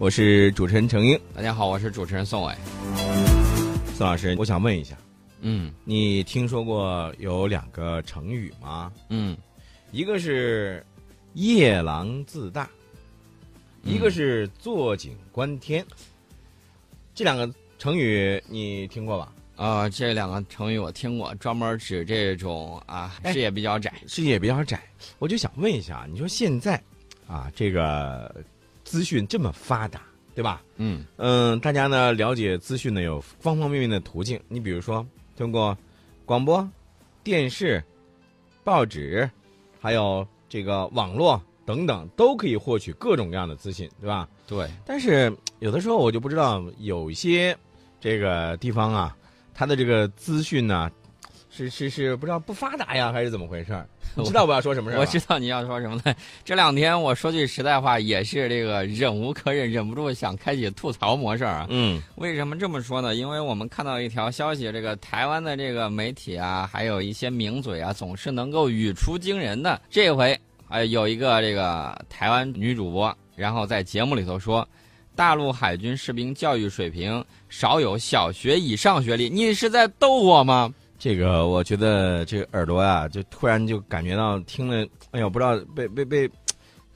[0.00, 1.20] 我是主持人程英。
[1.34, 2.54] 大家好，我是主持人宋伟。
[3.94, 4.96] 宋老师，我想问一下，
[5.42, 8.90] 嗯你听说过有两个成语吗？
[9.10, 9.36] 嗯，
[9.92, 10.82] 一个是
[11.34, 12.66] 夜郎自大，
[13.82, 15.84] 嗯一个是坐井观天。
[17.14, 19.30] 这两个成语你听过吧？
[19.56, 23.92] 啊，这两个成语我听过，专门指这种啊哎视野比较窄。
[24.06, 24.82] 视野比较窄，
[25.18, 26.82] 我就想问一下，你说现在
[27.26, 28.34] 啊，这个
[28.90, 30.02] 资讯这么发达，
[30.34, 30.60] 对吧？
[30.78, 35.06] 嗯嗯，大家呢了解资讯呢有方方面面的途径，你比如说
[35.36, 35.78] 通过
[36.24, 36.68] 广播、
[37.22, 37.80] 电视、
[38.64, 39.30] 报纸，
[39.80, 44.28] 还有这个网络等等，都可以获取各种各样的资讯，对吧？
[44.48, 47.56] 对，但是有的时候我就不知道，有一些
[48.00, 49.16] 这个地方啊，
[49.54, 50.90] 它的这个资讯呢，
[51.50, 53.86] 是是是不知道不发达呀，还是怎么回事儿？
[54.14, 55.00] 你知道我要说什么事儿？
[55.00, 56.14] 我知道你要说什么了。
[56.44, 61.66] 这两天我说句实在话，也是这个忍无可忍，忍不住想开启吐槽模式啊。
[61.68, 63.14] 嗯为什么这么说呢？
[63.14, 69.80] 因为我们看到一条消息，这个台湾的这个媒体啊，还有一些名嘴啊，总是能够语出惊人的。
[69.90, 74.66] 这回呃有一个这个台湾女主播，然后在节目里头说，
[75.16, 80.72] 大陆海军士兵教育水平少有小学以上学历，你是在逗我吗？
[81.00, 86.28] 这个我觉得这个耳朵啊，就突然就感觉到听了，哎呀，不知道被被被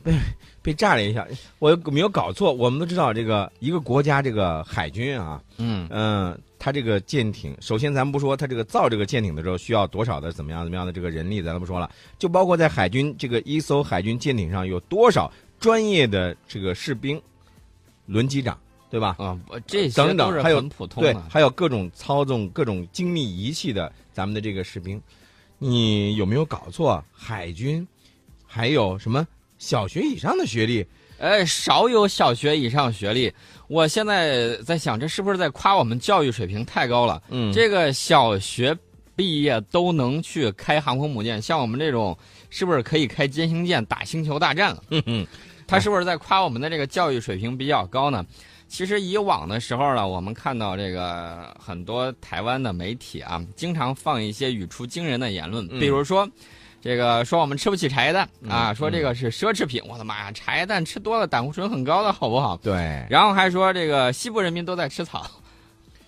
[0.03, 0.13] 被
[0.61, 1.27] 被炸了一下。
[1.59, 2.53] 我有没有搞错？
[2.53, 17.19] 我们都知道这个一个国家这个海军啊，嗯嗯，它这个舰艇，首先咱们不说它这个造这个舰艇的时候需要多少的怎么样怎么样的这个人力，咱都不说了，就包括在海军这个一艘海军舰艇上有多少专业的这个士兵、
[18.05, 18.59] 轮机长，
[18.91, 19.17] 对吧？
[19.19, 21.23] 啊，我这些等等还有很普通对的，。
[21.29, 25.01] 还有各种操纵、各种精密仪器的咱们的这个士兵，
[25.59, 27.03] 你有没有搞错？
[27.13, 27.87] 海军
[28.47, 29.27] 还有什么
[29.59, 30.87] 小学以上的学历？
[31.19, 33.33] 呃，少有小学以上学历。
[33.69, 37.23] 我现在在想，这是不是在夸我们教育水平太高了？
[37.31, 38.77] 嗯这个小学
[39.17, 42.17] 毕业都能去开航空母舰，像我们这种，
[42.51, 44.83] 是不是可以开歼星舰打星球大战了？
[44.91, 45.27] 嗯嗯，
[45.67, 48.25] 他是不是在夸我们的这个教育水平比较高呢？
[48.69, 56.29] 其实以往的时候呢，我们看到这个很多台湾的媒体啊，经常放一些语出惊人的言论，嗯比如说。
[56.87, 62.59] 这个说我们吃不起茶叶蛋啊，嗯说这个是奢侈品，我的妈呀，茶叶蛋吃多了胆固醇很高的好不好？
[62.59, 65.27] 对，然后还说这个西部人民都在吃草，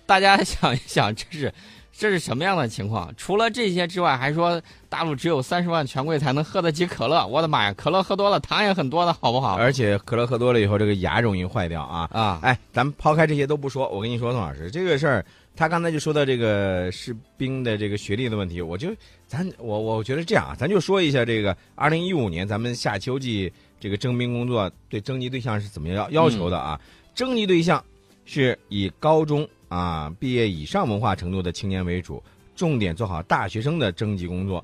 [0.05, 1.51] 大家想一想，这是
[1.97, 3.11] 这是什么样的情况？
[3.17, 9.55] 除了这些之外，还说大陆只有三十万权贵才能喝得起可乐，我的妈呀，可乐喝多了糖也很多的好不好？
[9.55, 12.07] 而且可乐喝多了以后，这个牙容易坏掉啊。
[12.13, 15.25] 啊，哎，咱们抛开这些都不说，我跟你说，宋老师，这个事儿，
[15.55, 18.89] 他刚才就说到这个士兵的这个学历的问题，我就
[19.25, 26.79] 咱我我觉得这样啊，咱就说一下这个二零一五年咱们夏秋季这个征兵工作对征集对象是怎么要要求的啊？
[27.15, 27.83] 征集对象
[28.27, 32.21] 是以高中啊毕业以上文化程度的青年为主，
[32.55, 34.63] 重点做好大学生的征集工作。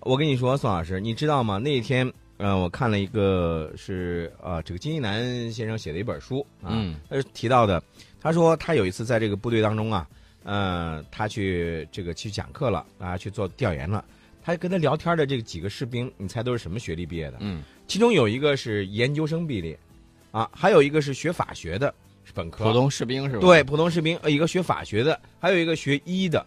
[0.00, 1.56] 我跟你说，宋老师，你知道吗？
[1.56, 7.82] 那一天，呃，我看了一个是呃，这个金一南先生写的一本书啊，嗯他是提到的，
[8.20, 10.06] 他说他有一次在这个部队当中啊，
[10.42, 14.04] 呃，他去这个去讲课了啊，去做调研了。
[14.42, 17.38] 他跟他聊天的这几个士兵，你猜都是什么学历毕业的？
[17.40, 19.78] 嗯其中有一个是研究生毕业，
[20.32, 21.94] 啊，还有一个是学法学的，是
[22.32, 22.64] 本科。
[22.64, 23.40] 普通士兵是吧？
[23.40, 26.44] 对，普通士兵，呃，一个学法学的，还有一个学医的，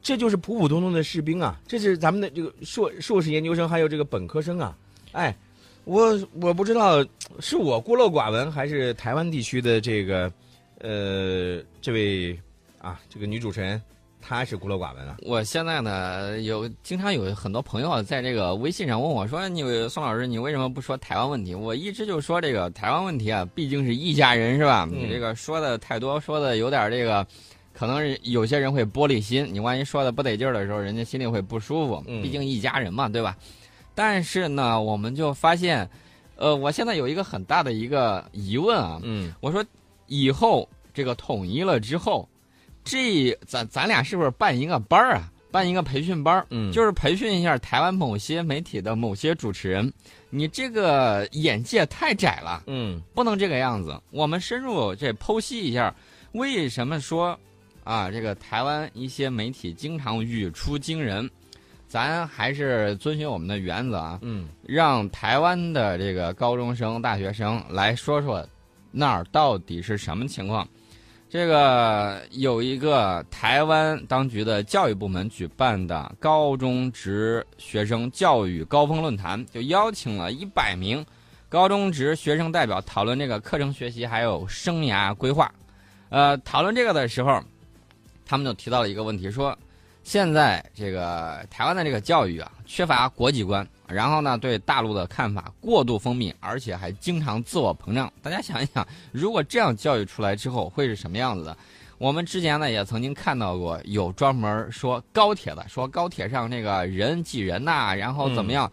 [0.00, 4.76] 这就是普普通通的士兵啊，这是咱们的这个硕硕士研究生，还有这个本科生啊，
[5.12, 5.36] 哎，
[5.84, 7.04] 我我不知道
[7.40, 10.32] 是我孤陋寡闻，还是台湾地区的这个
[10.78, 12.38] 呃这位
[12.78, 13.80] 啊这个女主持人
[14.22, 24.88] 她是孤陋寡闻啊，我现在呢有经常有很多朋友在这个微信上问我说：“你宋老师，你为什么不说台湾问题？”我一直就说这个台湾问题啊，毕竟是一家人是吧？
[24.90, 27.26] 嗯你这个说的太多，说的有点这个，
[27.74, 29.46] 可能是有些人会玻璃心。
[29.52, 32.02] 你万一说的不得劲儿的时候，人家心里会不舒服。
[32.06, 33.36] 嗯毕竟一家人嘛，对吧？
[33.94, 35.88] 但是呢，我们就发现，
[36.36, 39.62] 呃，我现在有一个很大的一个疑问啊，嗯我说
[40.06, 42.28] 以后这个统一了之后，
[42.84, 45.28] 这咱咱俩是不是办一个班儿啊？
[45.50, 49.92] 办一个培训班儿，嗯，就是培训一下台湾某些媒体的某些主持人。
[50.30, 54.00] 你这个眼界太窄了，嗯不能这个样子。
[54.10, 55.94] 我们深入这剖析一下，
[56.32, 57.38] 为什么说
[57.84, 61.28] 啊这个台湾一些媒体经常语出惊人？
[61.86, 68.42] 咱还是遵循我们的原则啊，嗯让台湾的这个高中生、大学生来说说
[68.90, 70.66] 那儿到底是什么情况。
[71.32, 81.02] 这个有一个台湾当局的教育部门举办的高中职学生教育高峰论坛，就邀请了一百名
[81.48, 85.50] 高中职学生代表讨论这个课程学习还有生涯规划。
[86.10, 87.42] 呃，讨论这个的时候，
[88.26, 89.56] 他们就提到了一个问题，说
[90.02, 98.12] 现在这个台湾的这个教育啊，缺乏国际观，然后呢，对大陆的看法过度封闭，而且还经常自我膨胀。
[98.22, 101.56] 大家想一想，如果这样教育出来之后，会是什么样子的？
[101.98, 108.70] 我们之前呢也曾经看到过有专门说高铁的，说高铁上那个人挤人呐、然后怎么样？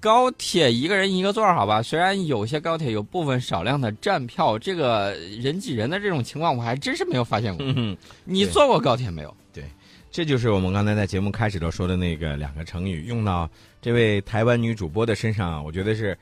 [0.00, 1.80] 高铁一个人一个座儿，好吧？
[1.80, 7.64] 虽然有些高铁有部分少量的站票，这个人挤人的这种情况，我还真是没有发现过。
[7.66, 9.34] 嗯，你坐过高铁没有？
[10.14, 13.50] 这就是我们刚才在节目开始时候说的那个两个成语，用到
[13.82, 16.16] 这位台湾女主播的身上，我觉得是，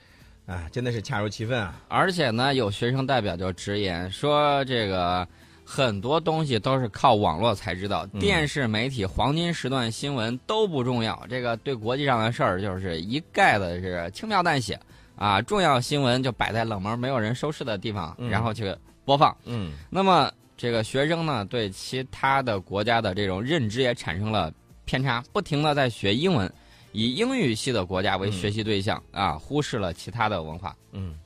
[0.46, 1.78] 啊，真的是恰如其分啊。
[1.88, 5.28] 而且呢，有学生代表就直言说，这个
[5.62, 11.26] 很多东西都是靠网络才知道，嗯电视媒体黄金时段新闻都不重要。
[11.28, 14.80] 这个对国际上的事儿就是一概的是轻描淡写
[15.16, 18.74] 啊，重要新闻就摆在冷门没有人收视的地方，嗯然后去
[19.04, 19.36] 播放。
[19.44, 24.54] 嗯那么这个学生呢，对其他的国家的这种认知也产生了
[24.84, 26.48] 偏差，不停的在学英文，
[26.92, 30.76] 以英语系的国家为学习对象、啊，忽视了其他的文化。
[30.92, 31.18] 嗯，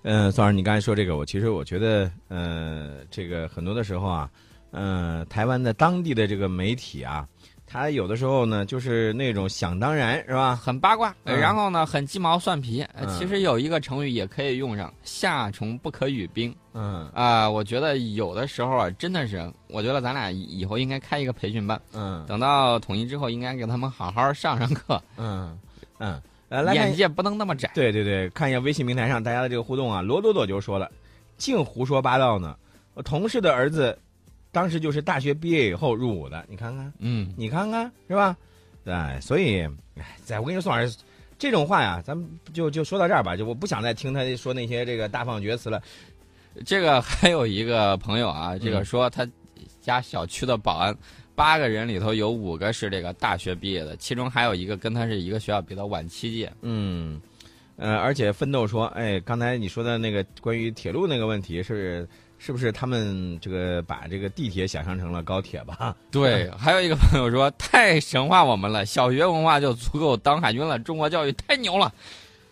[0.00, 4.30] 呃，宋老师，你刚才说这个，我其实我觉得，呃，这个很多的时候啊，
[4.70, 7.28] 呃，台湾的当地的这个媒体啊，
[7.72, 10.56] 它有的时候呢，就是那种想当然，是吧？
[10.56, 12.84] 很八卦，然后呢，很鸡毛蒜皮。
[13.16, 25.56] 其实有一个成语也可以用上“夏虫不可语冰”嗯啊、我觉得有的时候啊，真的是，我觉得咱俩以后应该开一个培训班，嗯等到统一之后，应该给他们好好上上课，嗯
[25.98, 27.70] 嗯，呃，来眼界不能那么窄。
[27.72, 30.90] 对对对，看一下微信平台上大家的这个互动啊，罗朵朵就说了，
[31.36, 32.56] 净胡说八道呢。
[32.94, 33.96] 我同事的儿子，
[34.52, 38.36] 当时就是大学毕业以后入伍的，你看看，嗯，你看看是吧？
[38.84, 39.60] 对，所以，
[39.96, 40.96] 哎，在我跟你说，宋老师，
[41.38, 45.80] 这种话呀，咱们就就说到这儿吧，就我不想再听他说那些这个大放厥词了。
[46.64, 49.28] 这个还有一个朋友啊，这个嗯说他
[49.80, 50.96] 家小区的保安，
[51.36, 56.50] 八个人里头有五个是这个大学毕业的，其中还有一个跟他是一个学校，比他晚七届。
[56.62, 57.20] 嗯，
[57.76, 62.08] 呃，而且奋斗说，哎，刚才你说的那个关于铁路那个问题是。
[62.42, 65.94] 是不是他们这个把这个地铁想象成了高铁吧？
[66.10, 71.92] 对，还有一个朋友说太神话我们了，小学文化就足够当海军了，中国教育太牛了。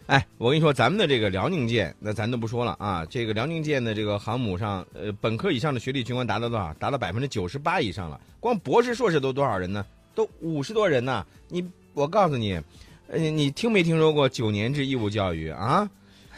[0.09, 3.05] 哎，我跟你说，咱们的这个辽宁舰，那咱都不说了啊。
[3.09, 6.73] 这个辽宁舰的这个航母上，呃，本科以上的学历军官达到多少？
[6.75, 8.21] 达到百分之九十八以上了。
[8.41, 9.85] 光博士、硕士都多少人呢？
[10.15, 11.25] 都五十多人呢。
[11.49, 12.61] 你，我告诉你，
[13.09, 15.89] 呃，你听没听说过九年制义务教育啊？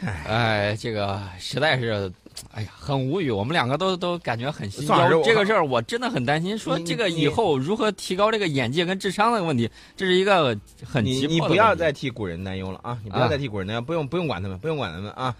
[0.26, 2.10] 哎，这个实在是，
[2.52, 3.30] 哎呀，很无语。
[3.30, 5.22] 我们两个都都感觉很心焦。
[5.22, 12.98] 这个事儿我真的很担心，说这个以后如何提高这个眼界跟智商的问题，这是一个很你急迫的你不要再替古人担忧了啊！
[13.04, 15.34] 你不要啊再替古人担忧，不用不用管他们，不用管他们啊！